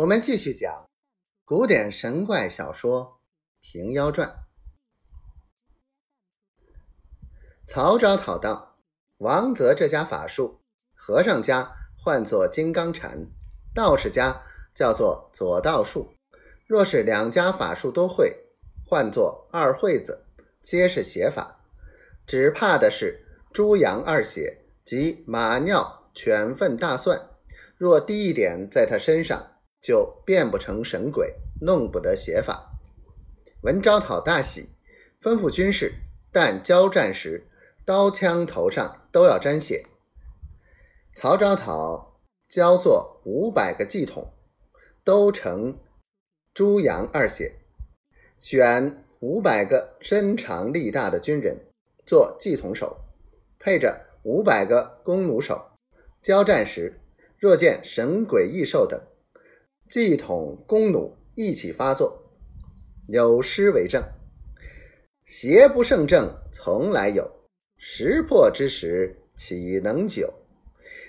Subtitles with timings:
[0.00, 0.88] 我们继续讲
[1.44, 3.20] 古典神怪小说
[3.70, 4.28] 《平妖传》。
[7.66, 8.78] 曹昭讨道：
[9.18, 10.62] 王泽这家法术，
[10.94, 13.26] 和尚家唤作金刚禅，
[13.74, 14.42] 道士家
[14.74, 16.14] 叫做左道术。
[16.66, 18.46] 若是两家法术都会，
[18.86, 20.24] 唤作二会子，
[20.62, 21.60] 皆是邪法。
[22.26, 27.28] 只怕的是猪羊二血及马尿犬粪大蒜，
[27.76, 29.48] 若滴一点在他身上。
[29.80, 32.70] 就变不成神鬼，弄不得邪法。
[33.62, 34.70] 文昭讨大喜，
[35.20, 35.94] 吩咐军士，
[36.32, 37.46] 但交战时，
[37.84, 39.86] 刀枪头上都要沾血。
[41.14, 44.32] 曹昭讨交作五百个祭桶，
[45.04, 45.78] 都成
[46.54, 47.56] 猪羊二血，
[48.38, 51.58] 选五百个身长力大的军人
[52.06, 53.04] 做祭桶手，
[53.58, 55.70] 配着五百个弓弩手。
[56.22, 57.00] 交战时，
[57.38, 59.00] 若见神鬼异兽等。
[59.90, 62.22] 系统弓弩一起发作，
[63.08, 64.00] 有诗为证
[65.26, 67.28] ：“邪不胜正从来有，
[67.76, 70.32] 识破之时岂能久？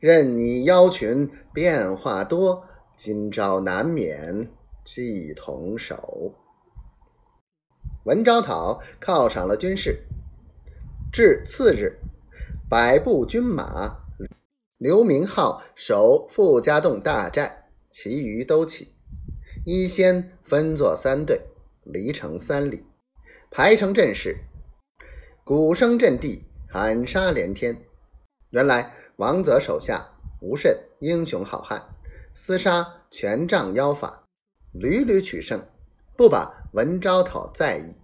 [0.00, 2.64] 任你妖群变化多，
[2.96, 4.50] 今朝难免
[4.84, 6.34] 系统手。”
[8.06, 10.02] 文昭讨犒赏了军士，
[11.12, 11.96] 至次日，
[12.68, 13.98] 百步军马，
[14.78, 17.60] 刘明浩守傅家洞大寨。
[17.96, 18.88] 其余都起，
[19.64, 21.40] 一先分作三队，
[21.84, 22.82] 离城三里，
[23.52, 24.36] 排成阵势，
[25.44, 27.84] 鼓声震地，喊杀连天。
[28.50, 31.80] 原来王泽手下无甚英雄好汉，
[32.34, 34.24] 厮杀权杖妖法，
[34.72, 35.64] 屡屡取胜，
[36.16, 37.94] 不把文昭讨在意。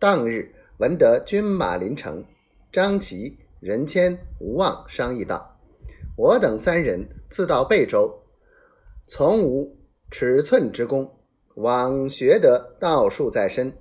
[0.00, 2.24] 当日闻得军马临城，
[2.72, 5.56] 张齐、任谦、吴望商议道
[6.18, 8.12] ：“我等三人自到贝州。”
[9.10, 9.74] 从无
[10.10, 11.10] 尺寸之功，
[11.54, 13.72] 枉学得道术在身。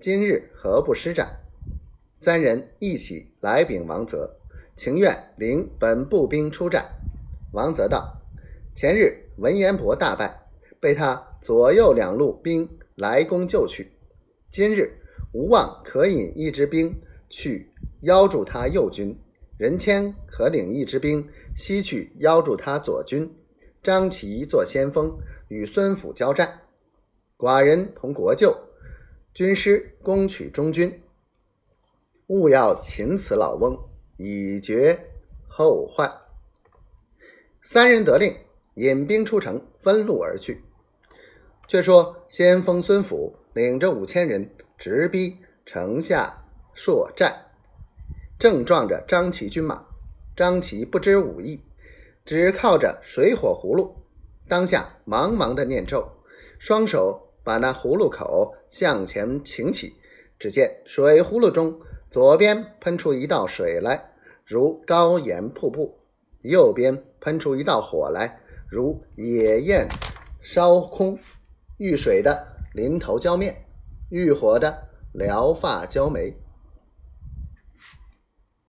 [0.00, 1.38] 今日何不施展？
[2.18, 4.36] 三人一起来禀王泽，
[4.74, 6.84] 情愿领本部兵出战。
[7.52, 8.20] 王泽道：
[8.74, 10.42] 前日文彦博大败，
[10.80, 13.92] 被他左右两路兵来攻救去。
[14.50, 14.90] 今日
[15.32, 16.92] 无望可引一支兵
[17.28, 19.16] 去邀住他右军，
[19.56, 23.32] 任谦可领一支兵西去邀住他左军。
[23.84, 25.18] 张琪做先锋，
[25.48, 26.62] 与孙府交战。
[27.36, 28.56] 寡人同国舅
[29.34, 31.02] 军师攻取中军，
[32.28, 33.78] 务要擒此老翁，
[34.16, 34.98] 以绝
[35.46, 36.10] 后患。
[37.62, 38.34] 三人得令，
[38.76, 40.62] 引兵出城，分路而去。
[41.68, 45.36] 却说先锋孙府领着五千人直逼
[45.66, 46.42] 城下
[46.74, 47.48] 朔寨，
[48.38, 49.84] 正撞着张琪军马。
[50.34, 51.60] 张琪不知武艺。
[52.24, 53.94] 只靠着水火葫芦，
[54.48, 56.08] 当下茫茫的念咒，
[56.58, 59.92] 双手把那葫芦口向前擎起，
[60.38, 61.78] 只见水葫芦中
[62.10, 64.12] 左边喷出一道水来，
[64.46, 65.98] 如高岩瀑布；
[66.40, 69.86] 右边喷出一道火来，如野焰
[70.40, 71.18] 烧空。
[71.76, 73.66] 遇水的临头浇面，
[74.08, 76.34] 遇火的撩发浇眉。